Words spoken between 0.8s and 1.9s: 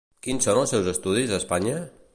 estudis a Espanya?